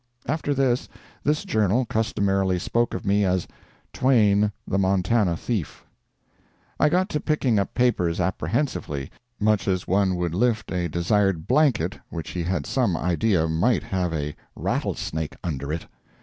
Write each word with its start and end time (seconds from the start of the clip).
[After 0.25 0.51
this, 0.55 0.89
this 1.23 1.45
journal 1.45 1.85
customarily 1.85 2.57
spoke 2.57 2.95
of 2.95 3.05
me 3.05 3.23
as 3.23 3.47
"Twain, 3.93 4.51
the 4.67 4.79
Montana 4.79 5.37
Thief."] 5.37 5.85
I 6.79 6.89
got 6.89 7.07
to 7.09 7.19
picking 7.19 7.59
up 7.59 7.75
papers 7.75 8.19
apprehensively—much 8.19 9.67
as 9.67 9.87
one 9.87 10.15
would 10.15 10.33
lift 10.33 10.71
a 10.71 10.89
desired 10.89 11.45
blanket 11.47 11.99
which 12.09 12.31
he 12.31 12.41
had 12.41 12.65
some 12.65 12.97
idea 12.97 13.47
might 13.47 13.83
have 13.83 14.11
a 14.11 14.35
rattlesnake 14.55 15.35
under 15.43 15.71
it. 15.71 15.85